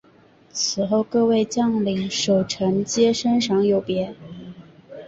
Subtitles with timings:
[0.51, 4.15] 此后各位将领守臣皆升赏有别。